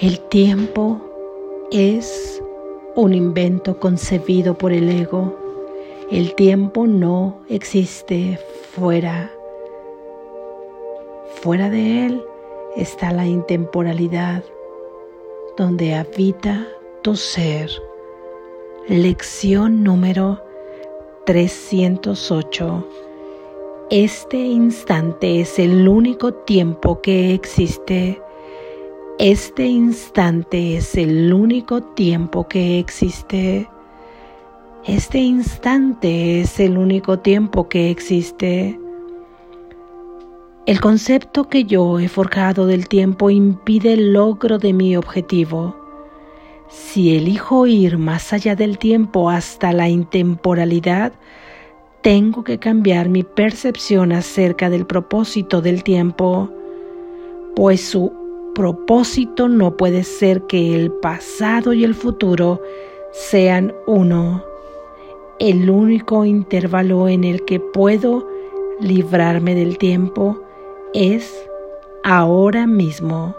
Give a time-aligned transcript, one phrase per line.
[0.00, 1.00] El tiempo
[1.72, 2.40] es
[2.94, 5.34] un invento concebido por el ego.
[6.12, 8.38] El tiempo no existe
[8.76, 9.32] fuera.
[11.42, 12.22] Fuera de él
[12.76, 14.44] está la intemporalidad,
[15.56, 16.68] donde habita
[17.02, 17.68] tu ser.
[18.86, 20.40] Lección número
[21.26, 22.86] 308.
[23.90, 28.22] Este instante es el único tiempo que existe.
[29.18, 33.68] Este instante es el único tiempo que existe.
[34.84, 38.78] Este instante es el único tiempo que existe.
[40.66, 45.74] El concepto que yo he forjado del tiempo impide el logro de mi objetivo.
[46.68, 51.12] Si elijo ir más allá del tiempo hasta la intemporalidad,
[52.02, 56.52] tengo que cambiar mi percepción acerca del propósito del tiempo,
[57.56, 58.17] pues su
[58.58, 62.60] propósito no puede ser que el pasado y el futuro
[63.12, 64.44] sean uno.
[65.38, 68.28] El único intervalo en el que puedo
[68.80, 70.42] librarme del tiempo
[70.92, 71.48] es
[72.02, 73.36] ahora mismo,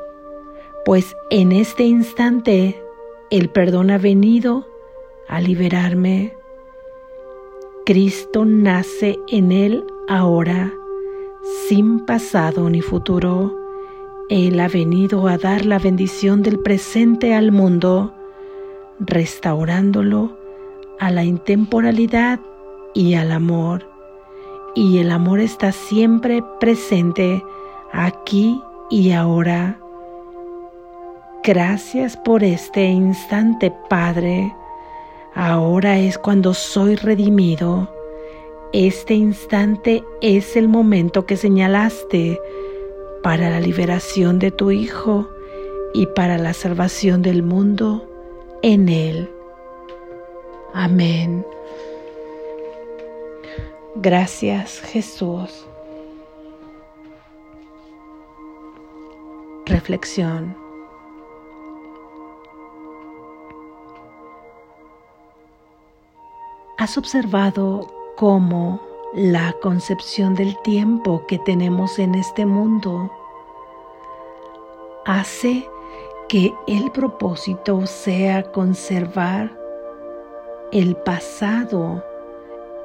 [0.85, 2.81] pues en este instante
[3.29, 4.65] el perdón ha venido
[5.27, 6.33] a liberarme.
[7.85, 10.73] Cristo nace en Él ahora,
[11.67, 13.58] sin pasado ni futuro.
[14.29, 18.13] Él ha venido a dar la bendición del presente al mundo,
[18.99, 20.37] restaurándolo
[20.99, 22.39] a la intemporalidad
[22.93, 23.89] y al amor.
[24.75, 27.43] Y el amor está siempre presente
[27.91, 29.79] aquí y ahora.
[31.43, 34.53] Gracias por este instante, Padre.
[35.33, 37.91] Ahora es cuando soy redimido.
[38.73, 42.39] Este instante es el momento que señalaste
[43.21, 45.27] para la liberación de tu Hijo
[45.93, 48.05] y para la salvación del mundo
[48.61, 49.29] en Él.
[50.73, 51.45] Amén.
[53.95, 55.65] Gracias Jesús.
[59.65, 60.55] Reflexión.
[66.77, 73.11] ¿Has observado cómo la concepción del tiempo que tenemos en este mundo
[75.05, 75.67] hace
[76.27, 79.57] que el propósito sea conservar
[80.71, 82.03] el pasado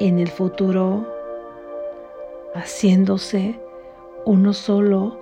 [0.01, 1.07] en el futuro,
[2.55, 3.61] haciéndose
[4.25, 5.21] uno solo,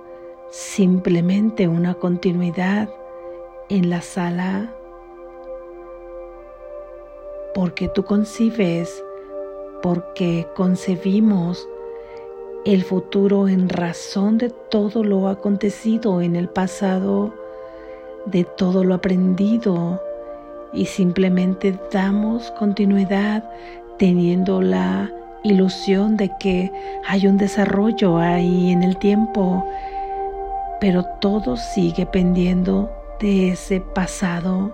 [0.49, 2.89] simplemente una continuidad
[3.67, 4.73] en la sala
[7.53, 9.03] porque tú concibes,
[9.83, 11.67] porque concebimos
[12.63, 17.33] el futuro en razón de todo lo acontecido en el pasado,
[18.25, 20.01] de todo lo aprendido
[20.71, 23.43] y simplemente damos continuidad
[23.99, 25.11] teniendo la
[25.43, 26.71] ilusión de que
[27.05, 29.67] hay un desarrollo ahí en el tiempo,
[30.79, 32.89] pero todo sigue pendiendo
[33.19, 34.71] de ese pasado.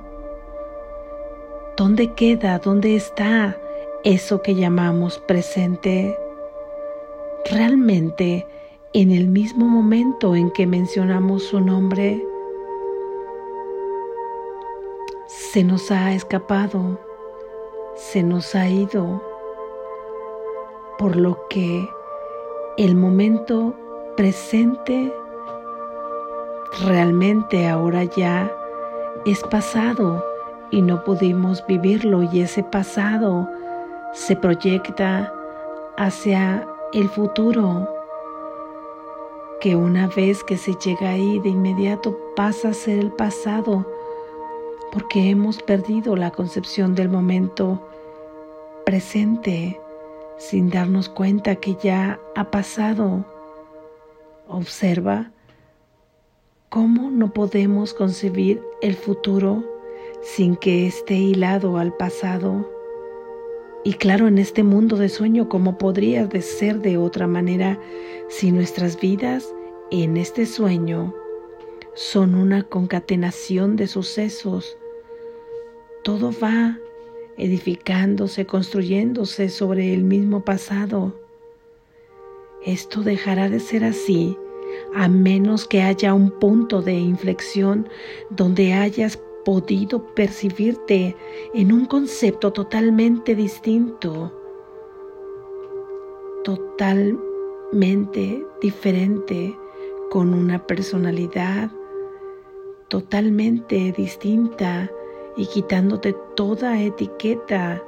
[1.75, 3.57] ¿Dónde queda, dónde está
[4.03, 6.17] eso que llamamos presente?
[7.49, 8.47] Realmente,
[8.93, 12.23] en el mismo momento en que mencionamos su nombre,
[15.27, 16.99] se nos ha escapado,
[17.95, 19.21] se nos ha ido,
[20.97, 21.87] por lo que
[22.77, 23.73] el momento
[24.15, 25.13] presente
[26.85, 28.51] realmente ahora ya
[29.25, 30.23] es pasado
[30.71, 33.49] y no pudimos vivirlo y ese pasado
[34.13, 35.31] se proyecta
[35.97, 37.87] hacia el futuro
[39.61, 43.85] que una vez que se llega ahí de inmediato pasa a ser el pasado
[44.91, 47.85] porque hemos perdido la concepción del momento
[48.85, 49.79] presente
[50.37, 53.25] sin darnos cuenta que ya ha pasado.
[54.47, 55.31] Observa
[56.69, 59.63] cómo no podemos concebir el futuro
[60.21, 62.78] sin que esté hilado al pasado.
[63.83, 67.79] Y claro, en este mundo de sueño, ¿cómo podría de ser de otra manera
[68.27, 69.53] si nuestras vidas
[69.89, 71.15] en este sueño
[71.93, 74.77] son una concatenación de sucesos?
[76.03, 76.77] Todo va
[77.37, 81.17] edificándose, construyéndose sobre el mismo pasado.
[82.65, 84.37] Esto dejará de ser así
[84.93, 87.87] a menos que haya un punto de inflexión
[88.29, 89.17] donde hayas
[89.49, 91.15] podido percibirte
[91.55, 94.31] en un concepto totalmente distinto,
[96.43, 99.57] totalmente diferente,
[100.11, 101.71] con una personalidad
[102.89, 104.87] totalmente distinta
[105.35, 107.83] y quitándote toda etiqueta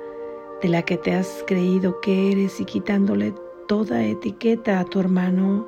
[0.63, 3.35] de la que te has creído que eres y quitándole
[3.67, 5.67] toda etiqueta a tu hermano.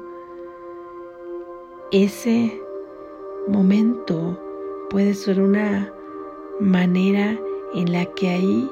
[1.91, 2.59] Ese
[3.47, 4.42] momento
[4.93, 5.91] puede ser una
[6.59, 7.35] manera
[7.73, 8.71] en la que ahí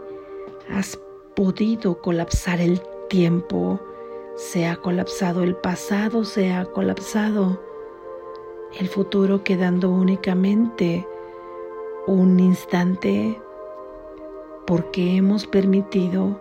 [0.70, 0.96] has
[1.36, 2.80] podido colapsar el
[3.10, 3.80] tiempo,
[4.36, 7.60] se ha colapsado el pasado, se ha colapsado
[8.80, 11.08] el futuro quedando únicamente
[12.06, 13.42] un instante
[14.68, 16.40] porque hemos permitido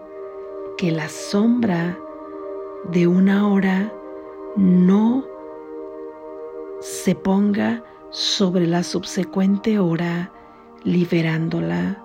[0.76, 1.98] que la sombra
[2.92, 3.90] de una hora
[4.56, 5.24] no
[6.80, 10.32] se ponga sobre la subsecuente hora
[10.84, 12.02] liberándola.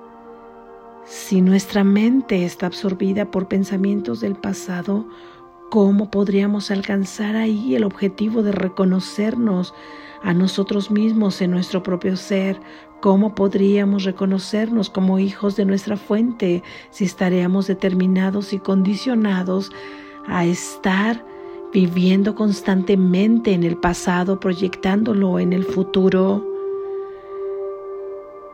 [1.05, 5.07] Si nuestra mente está absorbida por pensamientos del pasado,
[5.69, 9.73] ¿cómo podríamos alcanzar ahí el objetivo de reconocernos
[10.23, 12.59] a nosotros mismos en nuestro propio ser?
[13.01, 19.71] ¿Cómo podríamos reconocernos como hijos de nuestra fuente si estaríamos determinados y condicionados
[20.27, 21.23] a estar
[21.75, 26.55] viviendo constantemente en el pasado, proyectándolo en el futuro?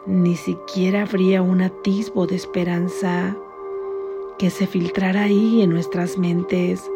[0.07, 3.37] ni siquiera habría un atisbo de esperanza
[4.39, 6.89] que se filtrara ahí en nuestras mentes.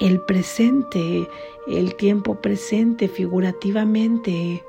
[0.00, 1.28] El presente,
[1.68, 4.64] el tiempo presente figurativamente,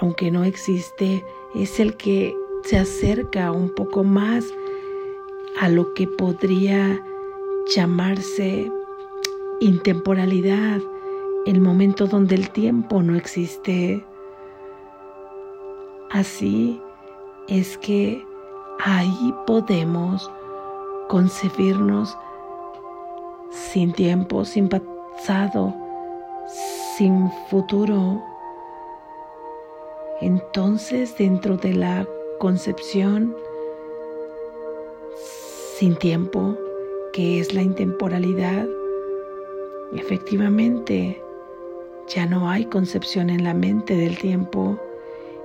[0.00, 1.24] aunque no existe,
[1.54, 4.46] es el que se acerca un poco más
[5.60, 7.04] a lo que podría
[7.68, 8.70] llamarse
[9.60, 10.80] intemporalidad,
[11.46, 14.04] el momento donde el tiempo no existe.
[16.10, 16.80] Así
[17.48, 18.24] es que
[18.80, 20.30] ahí podemos
[21.08, 22.16] concebirnos
[23.50, 25.74] sin tiempo, sin pasado,
[26.96, 28.22] sin futuro.
[30.20, 32.06] Entonces dentro de la
[32.38, 33.34] concepción
[35.78, 36.56] sin tiempo,
[37.20, 38.66] que es la intemporalidad,
[39.94, 41.22] efectivamente
[42.08, 44.80] ya no hay concepción en la mente del tiempo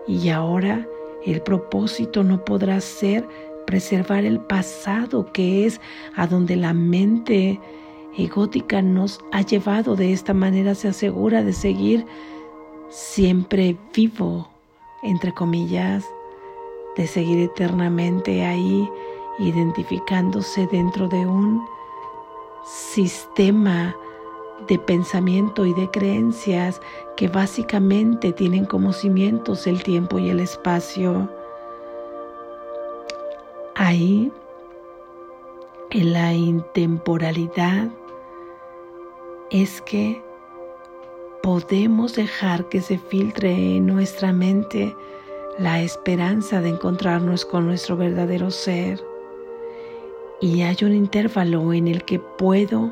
[0.07, 0.87] y ahora
[1.25, 3.27] el propósito no podrá ser
[3.67, 5.81] preservar el pasado, que es
[6.15, 7.59] a donde la mente
[8.17, 9.97] egótica nos ha llevado.
[9.97, 12.05] De esta manera se asegura de seguir
[12.87, 14.47] siempre vivo,
[15.03, 16.05] entre comillas,
[16.95, 18.89] de seguir eternamente ahí,
[19.39, 21.65] identificándose dentro de un
[22.65, 23.95] sistema
[24.67, 26.81] de pensamiento y de creencias
[27.17, 31.29] que básicamente tienen como cimientos el tiempo y el espacio.
[33.75, 34.31] Ahí,
[35.91, 37.89] en la intemporalidad,
[39.51, 40.23] es que
[41.43, 44.95] podemos dejar que se filtre en nuestra mente
[45.59, 49.14] la esperanza de encontrarnos con nuestro verdadero ser.
[50.41, 52.91] Y hay un intervalo en el que puedo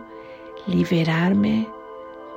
[0.65, 1.67] liberarme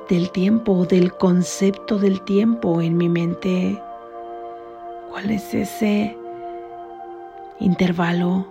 [0.09, 3.81] del tiempo, del concepto del tiempo en mi mente.
[5.09, 6.17] ¿Cuál es ese
[7.59, 8.45] intervalo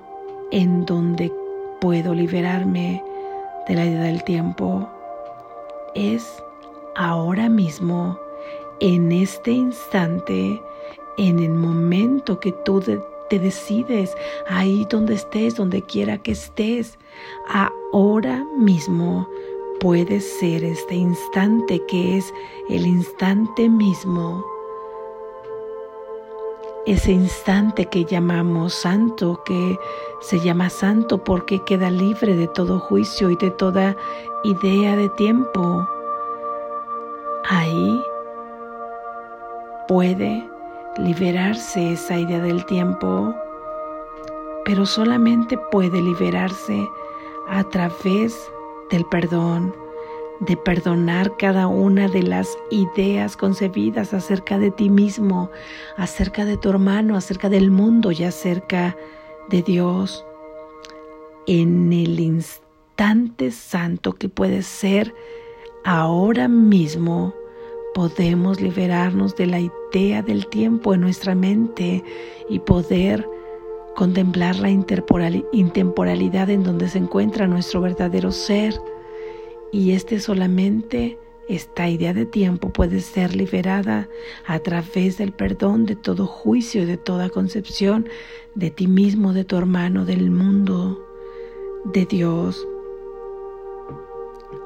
[0.51, 1.33] en donde
[1.81, 3.03] puedo liberarme
[3.69, 4.89] de la idea del tiempo?
[5.95, 6.43] Es
[6.95, 8.19] ahora mismo,
[8.81, 10.61] en este instante,
[11.19, 12.83] en el momento que tú
[13.29, 14.15] te decides,
[14.49, 16.99] ahí donde estés, donde quiera que estés,
[17.93, 19.29] ahora mismo
[19.81, 22.33] puede ser este instante que es
[22.69, 24.45] el instante mismo,
[26.87, 29.77] ese instante que llamamos santo, que
[30.21, 33.97] se llama santo porque queda libre de todo juicio y de toda
[34.45, 35.87] idea de tiempo.
[37.49, 38.01] Ahí
[39.89, 40.56] puede
[40.99, 43.35] liberarse esa idea del tiempo,
[44.65, 46.89] pero solamente puede liberarse
[47.49, 48.57] a través de
[48.91, 49.75] del perdón,
[50.41, 55.51] de perdonar cada una de las ideas concebidas acerca de ti mismo,
[55.97, 58.97] acerca de tu hermano, acerca del mundo y acerca
[59.49, 60.25] de Dios.
[61.47, 65.15] En el instante santo que puede ser
[65.85, 67.35] ahora mismo,
[67.97, 72.05] podemos liberarnos de la idea del tiempo en nuestra mente
[72.47, 73.27] y poder
[73.95, 78.79] contemplar la intemporalidad en donde se encuentra nuestro verdadero ser
[79.73, 84.11] y este solamente esta idea de tiempo puede ser liberada
[84.47, 88.11] a través del perdón de todo juicio y de toda concepción
[88.55, 91.03] de ti mismo, de tu hermano, del mundo,
[91.95, 92.69] de Dios.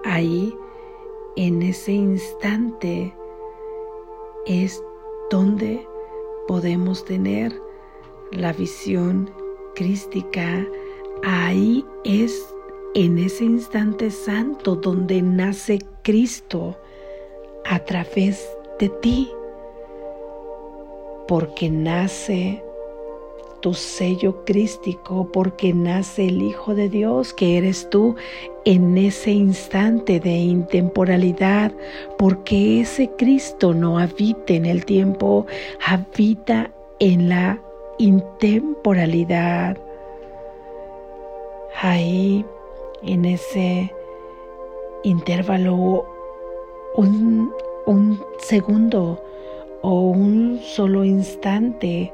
[0.04, 0.52] Ahí,
[1.37, 3.14] en ese instante,
[4.47, 4.82] es
[5.30, 5.87] donde
[6.47, 7.52] podemos tener
[8.32, 9.30] la visión
[9.75, 10.66] crística.
[11.23, 12.47] Ahí es
[12.94, 16.76] en ese instante santo donde nace Cristo
[17.66, 19.30] a través de ti,
[21.28, 22.62] porque nace
[23.61, 28.17] tu sello crístico, porque nace el Hijo de Dios que eres tú
[28.64, 31.73] en ese instante de intemporalidad,
[32.19, 35.47] porque ese Cristo no habita en el tiempo,
[35.87, 37.61] habita en la
[37.99, 39.79] intemporalidad.
[41.81, 42.45] Ahí,
[43.02, 43.93] en ese
[45.05, 46.05] intervalo,
[46.97, 47.52] un,
[47.87, 49.23] un segundo
[49.83, 52.12] o un solo instante,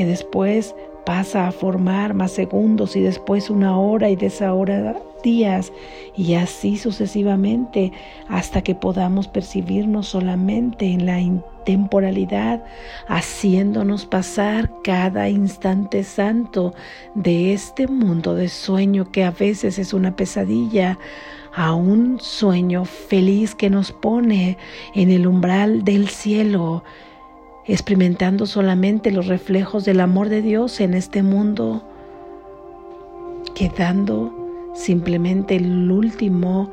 [0.00, 4.96] que después pasa a formar más segundos y después una hora y de esa hora
[5.22, 5.74] días
[6.16, 7.92] y así sucesivamente
[8.26, 12.64] hasta que podamos percibirnos solamente en la intemporalidad,
[13.08, 16.72] haciéndonos pasar cada instante santo
[17.14, 20.98] de este mundo de sueño que a veces es una pesadilla
[21.54, 24.56] a un sueño feliz que nos pone
[24.94, 26.84] en el umbral del cielo
[27.66, 31.82] experimentando solamente los reflejos del amor de Dios en este mundo,
[33.54, 34.32] quedando
[34.74, 36.70] simplemente el último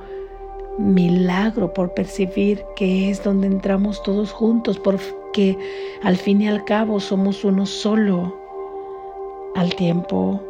[0.78, 5.58] milagro por percibir que es donde entramos todos juntos, porque
[6.04, 8.36] al fin y al cabo somos uno solo
[9.56, 10.42] al tiempo.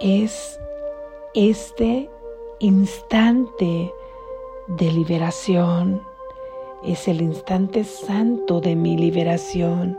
[0.00, 0.58] Es
[1.34, 2.08] este
[2.58, 3.92] instante
[4.66, 6.09] de liberación
[6.84, 9.98] es el instante santo de mi liberación.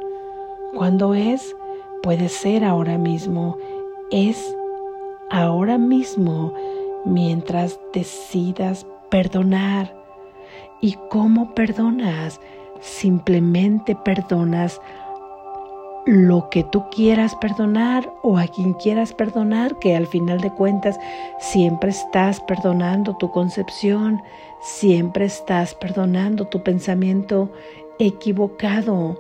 [0.76, 1.56] Cuando es,
[2.02, 3.58] puede ser ahora mismo.
[4.10, 4.56] Es
[5.30, 6.54] ahora mismo
[7.06, 9.96] mientras decidas perdonar.
[10.82, 12.40] ¿Y cómo perdonas?
[12.80, 14.82] Simplemente perdonas
[16.06, 21.00] lo que tú quieras perdonar o a quien quieras perdonar, que al final de cuentas
[21.40, 24.22] siempre estás perdonando tu concepción,
[24.62, 27.52] siempre estás perdonando tu pensamiento
[28.00, 29.20] equivocado.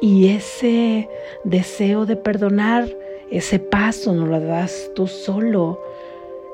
[0.00, 1.08] Y ese
[1.44, 2.88] deseo de perdonar,
[3.30, 5.80] ese paso no lo das tú solo.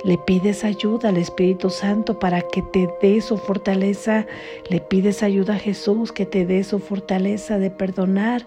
[0.04, 4.26] Le pides ayuda al Espíritu Santo para que te dé su fortaleza.
[4.68, 8.46] Le pides ayuda a Jesús que te dé su fortaleza de perdonar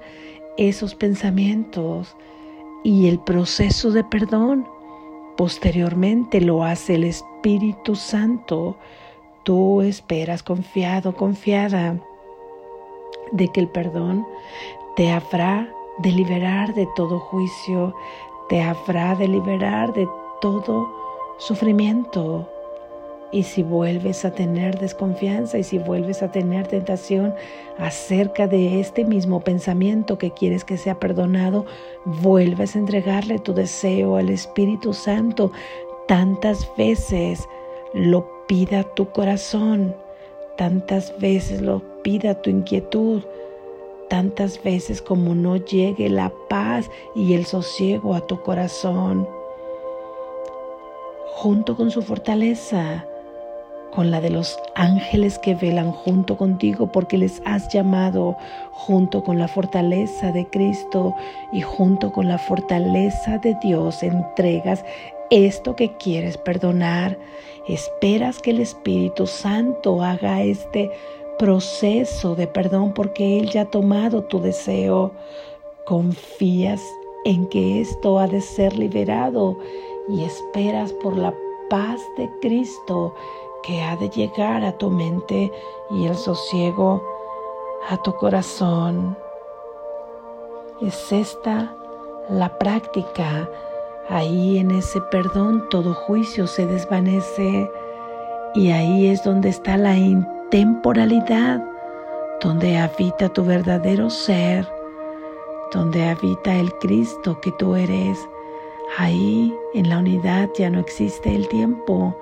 [0.58, 2.16] esos pensamientos
[2.84, 4.68] y el proceso de perdón
[5.38, 8.78] posteriormente lo hace el Espíritu Santo.
[9.44, 12.00] Tú esperas confiado, confiada
[13.32, 14.26] de que el perdón
[14.96, 17.96] te habrá de liberar de todo juicio,
[18.50, 20.08] te habrá de liberar de
[20.42, 20.90] todo
[21.38, 22.48] sufrimiento.
[23.32, 27.34] Y si vuelves a tener desconfianza y si vuelves a tener tentación
[27.78, 31.66] acerca de este mismo pensamiento que quieres que sea perdonado,
[32.06, 35.52] vuelves a entregarle tu deseo al Espíritu Santo
[36.08, 37.48] tantas veces
[37.94, 39.96] lo pida tu corazón,
[40.58, 43.22] tantas veces lo pida tu inquietud,
[44.10, 49.26] tantas veces como no llegue la paz y el sosiego a tu corazón.
[51.28, 53.06] Junto con su fortaleza,
[53.92, 58.38] con la de los ángeles que velan junto contigo porque les has llamado
[58.72, 61.14] junto con la fortaleza de Cristo
[61.52, 64.84] y junto con la fortaleza de Dios entregas
[65.30, 67.18] esto que quieres perdonar.
[67.68, 70.92] Esperas que el Espíritu Santo haga este
[71.40, 75.12] proceso de perdón porque Él ya ha tomado tu deseo.
[75.86, 76.82] Confías
[77.26, 79.58] en que esto ha de ser liberado
[80.10, 81.34] y esperas por la
[81.70, 83.16] paz de Cristo
[83.64, 85.52] que ha de llegar a tu mente
[85.90, 87.04] y el sosiego
[87.90, 89.18] a tu corazón.
[90.82, 91.76] Es esta
[92.30, 93.50] la práctica.
[94.10, 97.70] Ahí en ese perdón todo juicio se desvanece
[98.54, 101.64] y ahí es donde está la intemporalidad,
[102.42, 104.68] donde habita tu verdadero ser,
[105.72, 108.18] donde habita el Cristo que tú eres.
[108.98, 112.14] Ahí en la unidad ya no existe el tiempo,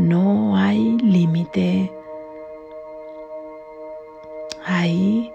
[0.00, 1.92] no hay límite.
[4.64, 5.32] Ahí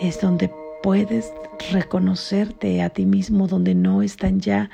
[0.00, 0.50] es donde
[0.82, 1.32] puedes
[1.72, 4.70] reconocerte a ti mismo, donde no están ya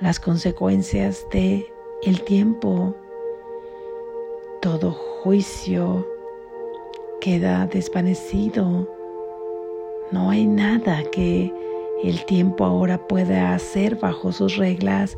[0.00, 1.66] las consecuencias de
[2.02, 2.96] el tiempo.
[4.60, 6.06] Todo juicio
[7.20, 8.88] queda desvanecido.
[10.10, 11.52] No hay nada que
[12.02, 15.16] el tiempo ahora pueda hacer bajo sus reglas.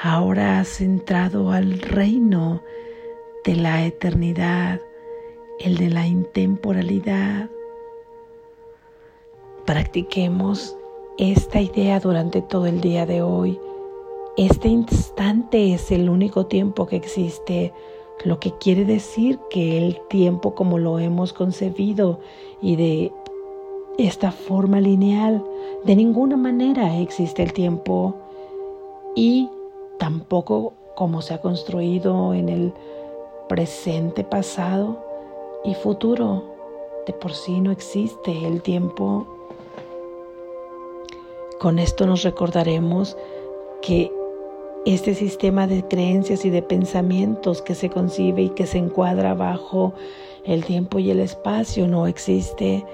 [0.00, 2.62] Ahora has entrado al reino
[3.44, 4.80] de la eternidad
[5.58, 7.48] el de la intemporalidad.
[9.64, 10.76] Practiquemos
[11.18, 13.58] esta idea durante todo el día de hoy.
[14.36, 17.72] Este instante es el único tiempo que existe,
[18.24, 22.20] lo que quiere decir que el tiempo como lo hemos concebido
[22.60, 23.12] y de
[23.98, 25.44] esta forma lineal,
[25.84, 28.16] de ninguna manera existe el tiempo
[29.14, 29.48] y
[29.98, 32.72] tampoco como se ha construido en el
[33.48, 35.04] presente, pasado
[35.64, 36.44] y futuro.
[37.06, 39.26] De por sí no existe el tiempo.
[41.58, 43.16] Con esto nos recordaremos
[43.80, 44.12] que
[44.84, 49.92] este sistema de creencias y de pensamientos que se concibe y que se encuadra bajo
[50.44, 52.84] el tiempo y el espacio no existe,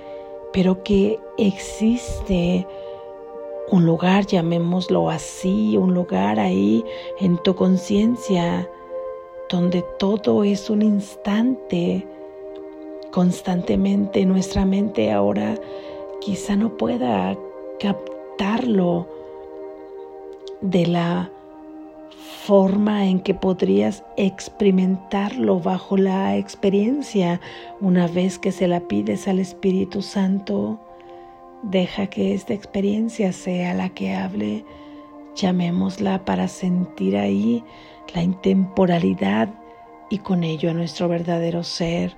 [0.52, 2.67] pero que existe
[3.71, 6.85] un lugar, llamémoslo así, un lugar ahí
[7.21, 8.69] en tu conciencia
[9.49, 12.07] donde todo es un instante
[13.11, 14.25] constantemente.
[14.26, 15.55] Nuestra mente ahora
[16.21, 17.37] quizá no pueda
[17.81, 19.09] captarlo
[20.61, 21.31] de la
[22.45, 27.40] forma en que podrías experimentarlo bajo la experiencia
[27.81, 30.81] una vez que se la pides al Espíritu Santo
[31.62, 34.64] Deja que esta experiencia sea la que hable,
[35.38, 37.64] llamémosla para sentir ahí
[38.14, 39.49] la intemporalidad
[40.11, 42.16] y con ello a nuestro verdadero ser.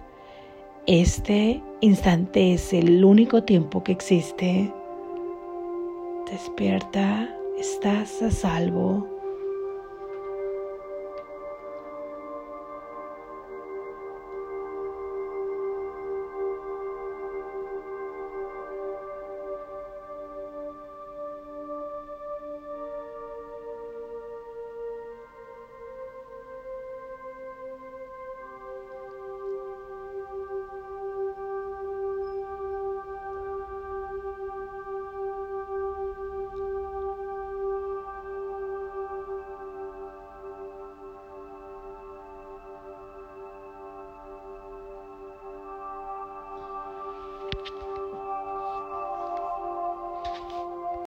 [0.87, 4.73] Este instante es el único tiempo que existe.
[6.31, 9.07] Despierta, estás a salvo.